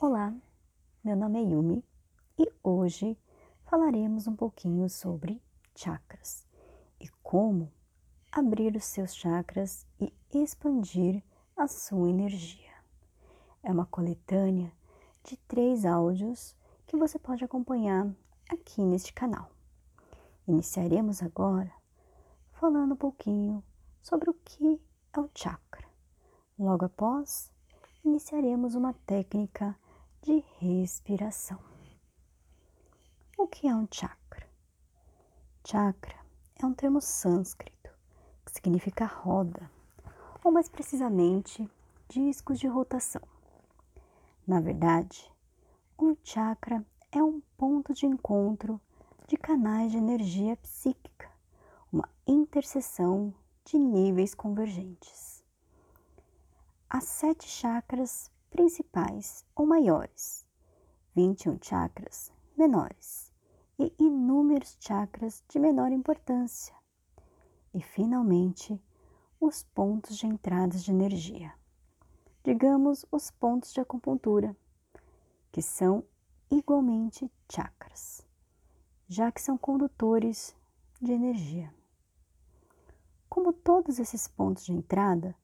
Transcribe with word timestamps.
Olá, 0.00 0.32
meu 1.02 1.16
nome 1.16 1.40
é 1.40 1.42
Yumi 1.42 1.84
e 2.38 2.48
hoje 2.62 3.18
falaremos 3.64 4.28
um 4.28 4.36
pouquinho 4.36 4.88
sobre 4.88 5.42
chakras 5.74 6.46
e 7.00 7.08
como 7.20 7.72
abrir 8.30 8.76
os 8.76 8.84
seus 8.84 9.12
chakras 9.12 9.84
e 10.00 10.14
expandir 10.32 11.20
a 11.56 11.66
sua 11.66 12.08
energia. 12.08 12.70
É 13.60 13.72
uma 13.72 13.86
coletânea 13.86 14.70
de 15.24 15.36
três 15.48 15.84
áudios 15.84 16.54
que 16.86 16.96
você 16.96 17.18
pode 17.18 17.42
acompanhar 17.42 18.08
aqui 18.48 18.84
neste 18.84 19.12
canal. 19.12 19.50
Iniciaremos 20.46 21.24
agora 21.24 21.72
falando 22.52 22.92
um 22.92 22.96
pouquinho 22.96 23.64
sobre 24.00 24.30
o 24.30 24.34
que 24.44 24.80
é 25.12 25.18
o 25.18 25.28
chakra. 25.34 25.88
Logo 26.56 26.84
após, 26.84 27.50
iniciaremos 28.04 28.76
uma 28.76 28.92
técnica 29.04 29.76
de 30.22 30.44
respiração. 30.58 31.58
O 33.36 33.46
que 33.46 33.68
é 33.68 33.74
um 33.74 33.86
chakra? 33.90 34.48
Chakra 35.64 36.16
é 36.60 36.66
um 36.66 36.74
termo 36.74 37.00
sânscrito 37.00 37.90
que 38.44 38.52
significa 38.52 39.04
roda, 39.04 39.70
ou 40.42 40.50
mais 40.50 40.68
precisamente, 40.68 41.70
discos 42.08 42.58
de 42.58 42.66
rotação. 42.66 43.22
Na 44.46 44.60
verdade, 44.60 45.30
um 45.98 46.16
chakra 46.24 46.84
é 47.12 47.22
um 47.22 47.40
ponto 47.56 47.92
de 47.92 48.06
encontro 48.06 48.80
de 49.26 49.36
canais 49.36 49.92
de 49.92 49.98
energia 49.98 50.56
psíquica, 50.56 51.30
uma 51.92 52.08
interseção 52.26 53.34
de 53.64 53.78
níveis 53.78 54.34
convergentes. 54.34 55.44
Há 56.88 57.00
sete 57.02 57.46
chakras 57.46 58.30
principais 58.50 59.44
ou 59.54 59.66
maiores, 59.66 60.46
21 61.14 61.58
chakras 61.62 62.32
menores 62.58 63.32
e 63.78 63.94
inúmeros 64.00 64.76
chakras 64.80 65.44
de 65.48 65.60
menor 65.60 65.92
importância. 65.92 66.74
E, 67.72 67.80
finalmente, 67.80 68.82
os 69.40 69.62
pontos 69.62 70.16
de 70.16 70.26
entradas 70.26 70.82
de 70.82 70.90
energia. 70.90 71.54
Digamos 72.42 73.06
os 73.12 73.30
pontos 73.30 73.72
de 73.72 73.80
acupuntura, 73.80 74.56
que 75.52 75.62
são 75.62 76.02
igualmente 76.50 77.30
chakras, 77.48 78.26
já 79.06 79.30
que 79.30 79.40
são 79.40 79.56
condutores 79.56 80.56
de 81.00 81.12
energia. 81.12 81.72
Como 83.28 83.52
todos 83.52 84.00
esses 84.00 84.26
pontos 84.26 84.64
de 84.64 84.72
entrada, 84.72 85.36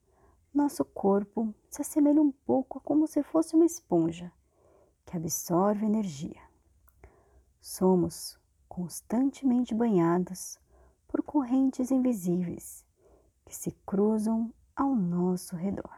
nosso 0.55 0.85
corpo 0.85 1.53
se 1.69 1.81
assemelha 1.81 2.21
um 2.21 2.31
pouco 2.31 2.77
a 2.77 2.81
como 2.81 3.05
se 3.07 3.21
fosse 3.21 3.55
uma 3.55 3.65
esponja 3.65 4.31
que 5.05 5.17
absorve 5.17 5.85
energia. 5.85 6.41
Somos 7.59 8.39
constantemente 8.67 9.75
banhados 9.75 10.57
por 11.07 11.21
correntes 11.21 11.91
invisíveis 11.91 12.85
que 13.45 13.55
se 13.55 13.71
cruzam 13.85 14.53
ao 14.75 14.95
nosso 14.95 15.55
redor. 15.55 15.91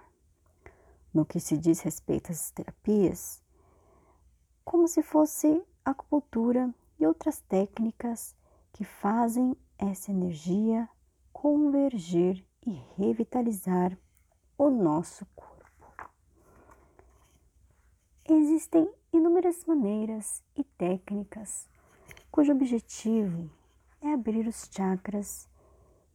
No 1.14 1.26
que 1.26 1.40
se 1.40 1.58
diz 1.58 1.80
respeito 1.82 2.32
às 2.32 2.52
terapias, 2.52 3.42
como 4.66 4.88
se 4.88 5.02
fosse 5.02 5.64
acupuntura 5.86 6.74
e 7.00 7.06
outras 7.06 7.40
técnicas 7.42 8.36
que 8.74 8.84
fazem 8.84 9.56
essa 9.78 10.12
energia 10.12 10.90
convergir 11.32 12.46
e 12.66 12.72
revitalizar 12.98 13.98
o 14.58 14.70
nosso 14.70 15.26
corpo. 15.36 16.10
Existem 18.28 18.92
inúmeras 19.14 19.66
maneiras 19.66 20.44
e 20.56 20.64
técnicas 20.64 21.70
cujo 22.32 22.52
objetivo 22.52 23.50
é 24.02 24.14
abrir 24.14 24.48
os 24.48 24.70
chakras 24.72 25.48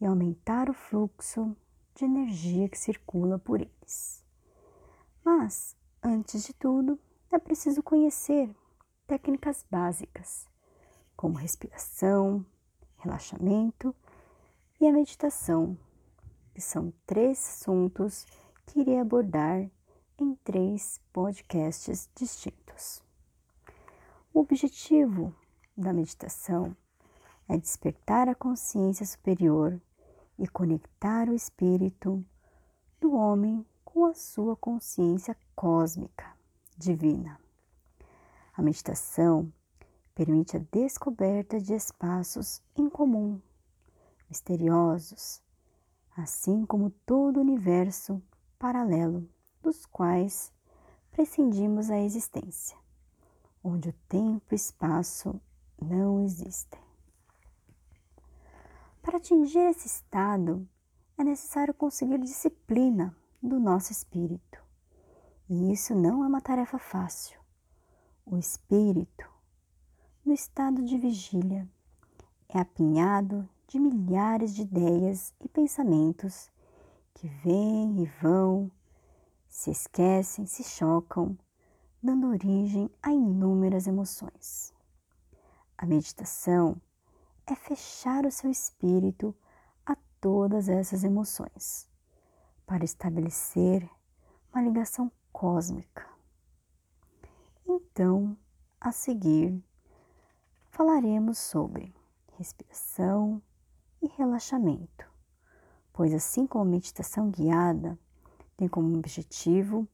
e 0.00 0.06
aumentar 0.06 0.68
o 0.68 0.74
fluxo 0.74 1.56
de 1.94 2.04
energia 2.04 2.68
que 2.68 2.78
circula 2.78 3.38
por 3.38 3.60
eles. 3.60 4.24
Mas, 5.24 5.76
antes 6.02 6.44
de 6.44 6.52
tudo, 6.52 6.98
é 7.30 7.38
preciso 7.38 7.82
conhecer 7.82 8.54
técnicas 9.06 9.64
básicas, 9.70 10.48
como 11.16 11.38
respiração, 11.38 12.44
relaxamento 12.98 13.94
e 14.80 14.86
a 14.86 14.92
meditação 14.92 15.76
que 16.54 16.60
são 16.60 16.92
três 17.06 17.38
assuntos 17.38 18.26
que 18.66 18.80
irei 18.80 18.98
abordar 18.98 19.70
em 20.18 20.34
três 20.36 21.00
podcasts 21.12 22.08
distintos. 22.14 23.02
O 24.32 24.40
objetivo 24.40 25.34
da 25.76 25.92
meditação 25.92 26.76
é 27.48 27.56
despertar 27.56 28.28
a 28.28 28.34
consciência 28.34 29.04
superior 29.04 29.80
e 30.38 30.46
conectar 30.48 31.28
o 31.28 31.34
espírito 31.34 32.24
do 33.00 33.14
homem 33.14 33.66
com 33.84 34.06
a 34.06 34.14
sua 34.14 34.56
consciência 34.56 35.36
cósmica, 35.54 36.34
divina. 36.78 37.38
A 38.54 38.62
meditação 38.62 39.52
permite 40.14 40.56
a 40.56 40.64
descoberta 40.70 41.60
de 41.60 41.74
espaços 41.74 42.62
em 42.76 42.88
comum, 42.88 43.40
misteriosos, 44.28 45.42
assim 46.16 46.64
como 46.64 46.90
todo 47.04 47.38
o 47.38 47.40
universo 47.40 48.22
paralelo 48.62 49.28
dos 49.60 49.84
quais 49.84 50.52
prescindimos 51.10 51.90
a 51.90 51.98
existência, 51.98 52.78
onde 53.60 53.88
o 53.88 53.92
tempo 54.08 54.44
e 54.52 54.54
espaço 54.54 55.40
não 55.80 56.20
existem. 56.20 56.80
Para 59.02 59.16
atingir 59.16 59.58
esse 59.58 59.88
estado, 59.88 60.64
é 61.18 61.24
necessário 61.24 61.74
conseguir 61.74 62.18
disciplina 62.20 63.12
do 63.42 63.58
nosso 63.58 63.90
espírito. 63.90 64.62
E 65.50 65.72
isso 65.72 65.92
não 65.92 66.22
é 66.22 66.28
uma 66.28 66.40
tarefa 66.40 66.78
fácil. 66.78 67.40
O 68.24 68.36
espírito, 68.36 69.28
no 70.24 70.32
estado 70.32 70.84
de 70.84 70.96
vigília, 70.98 71.68
é 72.48 72.60
apinhado 72.60 73.48
de 73.66 73.80
milhares 73.80 74.54
de 74.54 74.62
ideias 74.62 75.34
e 75.40 75.48
pensamentos 75.48 76.48
que 77.22 77.28
vêm 77.28 78.02
e 78.02 78.06
vão, 78.20 78.68
se 79.48 79.70
esquecem, 79.70 80.44
se 80.44 80.64
chocam, 80.64 81.38
dando 82.02 82.26
origem 82.26 82.90
a 83.00 83.12
inúmeras 83.12 83.86
emoções. 83.86 84.74
A 85.78 85.86
meditação 85.86 86.82
é 87.46 87.54
fechar 87.54 88.26
o 88.26 88.30
seu 88.32 88.50
espírito 88.50 89.32
a 89.86 89.94
todas 90.20 90.68
essas 90.68 91.04
emoções, 91.04 91.88
para 92.66 92.84
estabelecer 92.84 93.88
uma 94.52 94.60
ligação 94.60 95.08
cósmica. 95.32 96.04
Então, 97.64 98.36
a 98.80 98.90
seguir, 98.90 99.62
falaremos 100.72 101.38
sobre 101.38 101.94
respiração, 102.36 103.40
e 104.02 104.08
relaxamento, 104.08 105.08
pois, 105.92 106.12
assim 106.14 106.46
como 106.46 106.64
a 106.64 106.66
meditação 106.66 107.30
guiada 107.30 107.98
tem 108.56 108.68
como 108.68 108.96
objetivo 108.96 109.88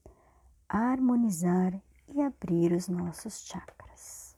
harmonizar 0.69 1.81
e 2.09 2.21
abrir 2.21 2.73
os 2.73 2.89
nossos 2.89 3.41
chakras. 3.41 4.37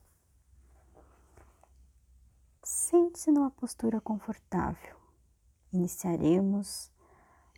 Sente-se 2.62 3.30
numa 3.30 3.50
postura 3.50 4.00
confortável. 4.00 4.96
Iniciaremos 5.72 6.90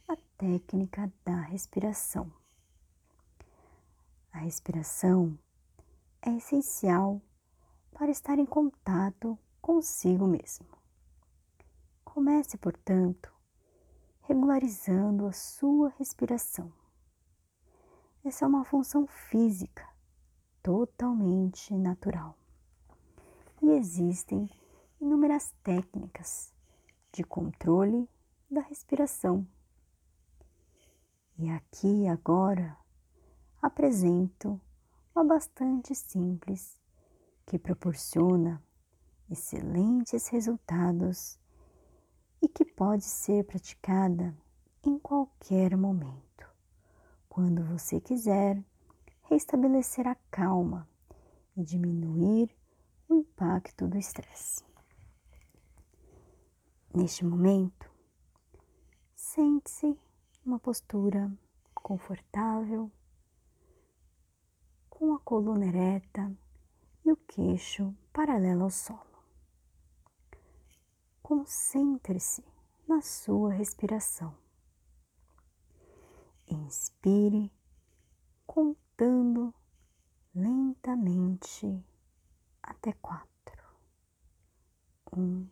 a 0.09 0.17
técnica 0.37 1.13
da 1.25 1.41
respiração. 1.41 2.31
A 4.33 4.39
respiração 4.39 5.39
é 6.23 6.31
essencial 6.37 7.21
para 7.93 8.11
estar 8.11 8.39
em 8.39 8.47
contato 8.47 9.39
consigo 9.61 10.27
mesmo. 10.27 10.67
Comece, 12.05 12.57
portanto, 12.59 13.33
regularizando 14.23 15.27
a 15.27 15.33
sua 15.33 15.91
respiração. 15.99 16.73
Essa 18.25 18.45
é 18.45 18.49
uma 18.49 18.65
função 18.65 19.07
física 19.07 19.87
totalmente 20.63 21.75
natural. 21.75 22.39
E 23.61 23.71
existem 23.71 24.49
inúmeras 25.01 25.53
técnicas 25.63 26.55
de 27.13 27.25
controle 27.25 28.09
da 28.49 28.61
respiração. 28.61 29.47
E 31.37 31.51
aqui 31.51 32.07
agora 32.07 32.79
apresento 33.61 34.61
uma 35.15 35.25
bastante 35.25 35.95
simples 35.95 36.81
que 37.45 37.59
proporciona 37.59 38.63
excelentes 39.29 40.29
resultados 40.29 41.39
e 42.43 42.49
que 42.49 42.65
pode 42.65 43.05
ser 43.05 43.45
praticada 43.45 44.37
em 44.85 44.99
qualquer 44.99 45.77
momento, 45.77 46.51
quando 47.29 47.65
você 47.65 48.01
quiser 48.01 48.61
restabelecer 49.23 50.09
a 50.09 50.17
calma 50.29 50.89
e 51.57 51.63
diminuir 51.63 52.51
o 53.09 53.15
impacto 53.15 53.87
do 53.87 53.97
estresse. 53.97 54.65
Neste 56.93 57.25
momento, 57.25 57.91
sente-se 59.15 59.97
uma 60.45 60.59
postura 60.59 61.33
confortável, 61.73 62.91
com 64.91 65.15
a 65.15 65.19
coluna 65.21 65.67
ereta 65.67 66.31
e 67.05 67.13
o 67.13 67.17
queixo 67.17 67.95
paralelo 68.13 68.65
ao 68.65 68.71
solo. 68.71 69.12
Concentre-se 71.23 72.45
na 72.87 73.01
sua 73.01 73.53
respiração. 73.53 74.37
Inspire, 76.47 77.51
contando 78.47 79.55
lentamente 80.35 81.85
até 82.63 82.93
quatro. 82.95 83.63
Um, 85.17 85.47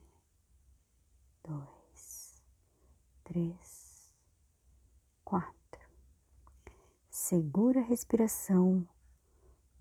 dois, 1.45 2.43
três, 3.25 4.13
quatro. 5.25 5.89
Segura 7.09 7.81
a 7.81 7.85
respiração, 7.85 8.87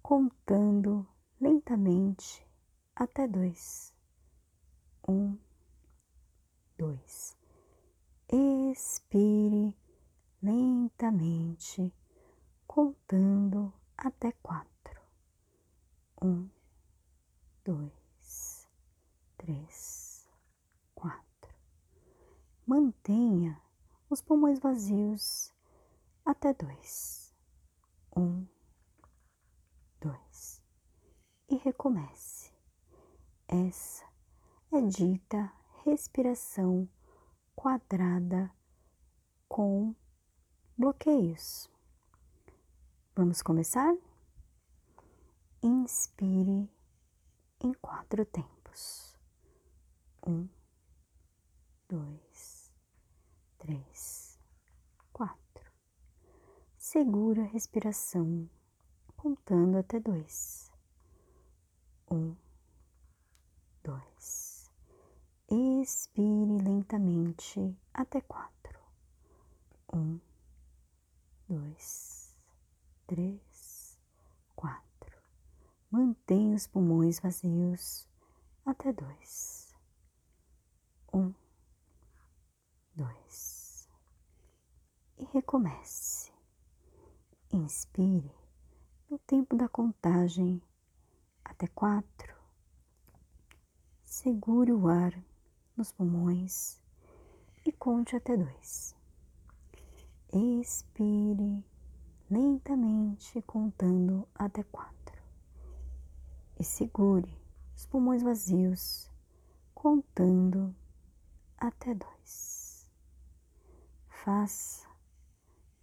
contando 0.01 1.07
lentamente 1.41 2.45
até 2.95 3.27
dois. 3.27 3.93
Um, 5.07 5.37
dois. 6.79 7.37
Expire 8.31 9.77
lentamente, 10.41 11.93
contando 12.65 13.73
até 13.97 14.31
quatro. 14.41 15.01
Um, 16.21 16.49
dois, 17.65 18.65
três, 19.37 20.25
quatro. 20.95 21.53
Mantenha 22.65 23.61
os 24.09 24.21
pulmões 24.21 24.59
vazios 24.59 25.53
até 26.23 26.53
dois. 26.53 27.35
Um, 28.15 28.47
dois. 29.99 30.63
E 31.49 31.57
recomece. 31.57 32.53
Essa 33.49 34.05
é 34.71 34.81
dita 34.81 35.58
respiração 35.85 36.87
quadrada 37.55 38.51
com 39.47 39.95
bloqueios. 40.77 41.69
Vamos 43.15 43.41
começar? 43.41 43.95
Inspire 45.61 46.69
em 47.59 47.73
quatro 47.81 48.25
tempos. 48.25 49.17
Um, 50.25 50.47
dois, 51.89 52.71
três, 53.57 54.39
quatro. 55.11 55.71
Segura 56.77 57.41
a 57.41 57.47
respiração, 57.47 58.49
contando 59.17 59.77
até 59.77 59.99
dois. 59.99 60.71
Um, 62.09 62.35
dois. 63.83 64.71
Expire 65.51 66.61
lentamente 66.79 67.77
até 67.93 68.21
quatro. 68.21 68.79
Um, 69.93 70.19
dois, 71.47 72.33
três, 73.05 73.99
quatro. 74.55 75.21
Mantenha 75.91 76.55
os 76.55 76.67
pulmões 76.67 77.19
vazios 77.19 78.07
até 78.65 78.93
dois. 78.93 79.75
Um, 81.13 81.33
dois. 82.95 83.89
E 85.17 85.25
recomece. 85.33 86.31
Inspire 87.51 88.31
no 89.09 89.19
tempo 89.19 89.57
da 89.57 89.67
contagem 89.67 90.61
até 91.43 91.67
quatro. 91.67 92.33
Segure 94.05 94.71
o 94.71 94.87
ar 94.87 95.28
nos 95.79 95.93
pulmões 95.93 96.77
e 97.65 97.71
conte 97.71 98.13
até 98.13 98.35
dois. 98.35 98.93
Expire 100.33 101.65
lentamente, 102.29 103.41
contando 103.43 104.27
até 104.35 104.61
quatro 104.63 105.17
e 106.59 106.63
segure 106.65 107.33
os 107.73 107.85
pulmões 107.85 108.21
vazios, 108.21 109.09
contando 109.73 110.75
até 111.57 111.95
dois. 111.95 112.91
Faça 114.09 114.85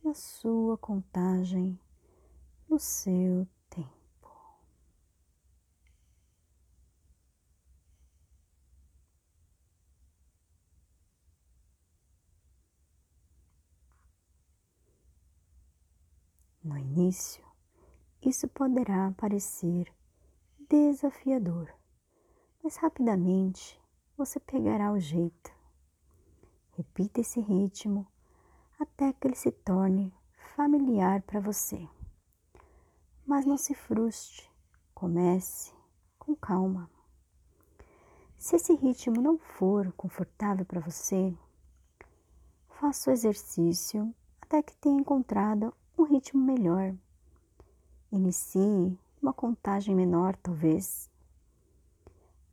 a 0.05 0.13
sua 0.13 0.77
contagem 0.77 1.81
no 2.69 2.79
seu 2.79 3.49
tempo. 3.71 3.97
No 16.67 16.77
início, 16.77 17.45
isso 18.21 18.49
poderá 18.49 19.15
parecer 19.17 19.87
desafiador, 20.69 21.73
mas 22.61 22.75
rapidamente 22.75 23.81
você 24.19 24.41
pegará 24.41 24.91
o 24.91 24.99
jeito. 24.99 25.55
Repita 26.73 27.21
esse 27.21 27.39
ritmo 27.39 28.05
até 28.81 29.13
que 29.13 29.29
ele 29.29 29.37
se 29.37 29.53
torne 29.53 30.13
familiar 30.57 31.23
para 31.23 31.39
você. 31.39 31.89
Mas 33.25 33.47
não 33.47 33.57
se 33.57 33.73
frustre, 33.73 34.51
comece 34.93 35.73
com 36.19 36.35
calma. 36.35 36.91
Se 38.37 38.57
esse 38.57 38.75
ritmo 38.75 39.23
não 39.23 39.39
for 39.39 39.93
confortável 39.93 40.67
para 40.67 40.81
você, 40.81 41.33
faça 42.71 43.09
o 43.09 43.13
exercício 43.13 44.13
até 44.41 44.61
que 44.65 44.75
tenha 44.79 44.99
encontrado 44.99 45.73
um 45.99 46.05
ritmo 46.05 46.43
melhor. 46.43 46.95
Inicie 48.13 48.99
uma 49.21 49.33
contagem 49.33 49.95
menor, 49.95 50.37
talvez. 50.37 51.11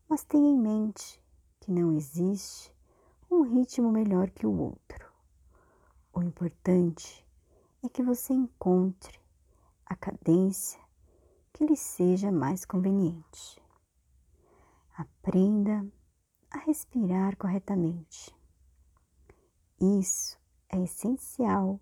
Mas 0.08 0.24
tenha 0.24 0.50
em 0.50 0.58
mente 0.58 1.22
que 1.60 1.72
não 1.72 1.92
existe 1.92 2.74
um 3.30 3.42
ritmo 3.42 3.92
melhor 3.92 4.30
que 4.30 4.46
o 4.46 4.58
outro. 4.58 5.12
O 6.14 6.22
importante 6.22 7.26
é 7.84 7.90
que 7.90 8.04
você 8.04 8.34
encontre 8.34 9.20
a 9.86 9.96
cadência 9.96 10.80
que 11.52 11.66
lhe 11.66 11.76
seja 11.76 12.32
mais 12.32 12.66
conveniente. 12.66 13.62
Aprenda 14.96 15.86
a 16.50 16.60
respirar 16.60 17.36
corretamente. 17.36 18.34
Isso 19.82 20.40
é 20.70 20.82
essencial 20.82 21.80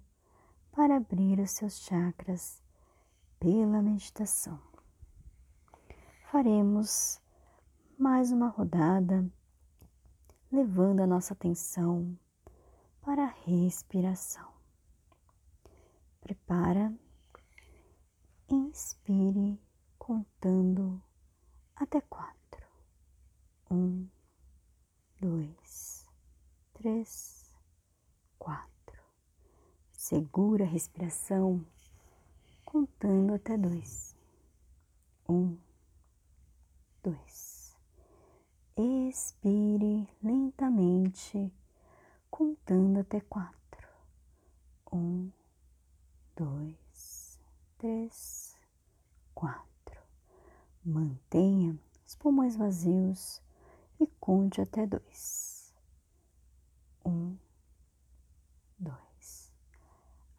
para 0.81 0.97
abrir 0.97 1.39
os 1.39 1.51
seus 1.51 1.81
chakras 1.81 2.59
pela 3.39 3.83
meditação 3.83 4.59
faremos 6.31 7.21
mais 7.99 8.31
uma 8.31 8.47
rodada, 8.47 9.31
levando 10.51 11.01
a 11.01 11.05
nossa 11.05 11.35
atenção 11.35 12.17
para 12.99 13.25
a 13.25 13.35
respiração. 13.45 14.51
Prepara, 16.19 16.91
inspire 18.49 19.61
contando 19.99 20.99
até 21.75 22.01
quatro. 22.01 22.65
Um, 23.69 24.09
dois, 25.19 26.07
três. 26.73 27.40
Segura 30.11 30.65
a 30.65 30.67
respiração 30.67 31.65
contando 32.65 33.33
até 33.33 33.57
dois. 33.57 34.13
Um, 35.29 35.55
dois. 37.01 37.77
Expire 38.75 40.05
lentamente, 40.21 41.49
contando 42.29 42.99
até 42.99 43.21
quatro. 43.21 43.87
Um, 44.91 45.31
dois, 46.35 47.39
três, 47.77 48.57
quatro. 49.33 50.01
Mantenha 50.83 51.79
os 52.05 52.15
pulmões 52.15 52.57
vazios 52.57 53.41
e 53.97 54.05
conte 54.19 54.59
até 54.59 54.85
dois. 54.85 55.73
Um. 57.05 57.37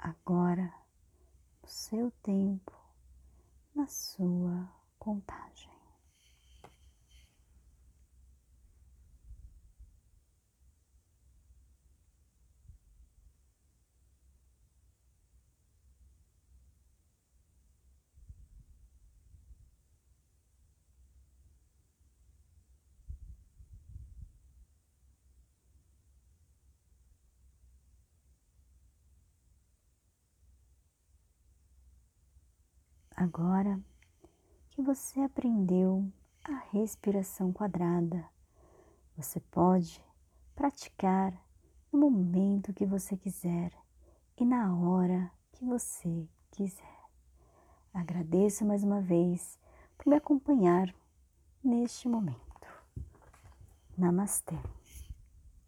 Agora, 0.04 0.74
no 1.62 1.68
seu 1.68 2.10
tempo, 2.24 2.72
na 3.72 3.86
sua 3.86 4.68
contagem. 4.98 5.71
Agora 33.22 33.80
que 34.70 34.82
você 34.82 35.20
aprendeu 35.20 36.12
a 36.42 36.56
respiração 36.72 37.52
quadrada, 37.52 38.28
você 39.16 39.38
pode 39.38 40.04
praticar 40.56 41.32
no 41.92 42.00
momento 42.00 42.72
que 42.72 42.84
você 42.84 43.16
quiser 43.16 43.70
e 44.36 44.44
na 44.44 44.76
hora 44.76 45.30
que 45.52 45.64
você 45.64 46.28
quiser. 46.50 46.98
Agradeço 47.94 48.64
mais 48.64 48.82
uma 48.82 49.00
vez 49.00 49.56
por 49.96 50.08
me 50.08 50.16
acompanhar 50.16 50.92
neste 51.62 52.08
momento. 52.08 52.66
Namastê. 53.96 54.58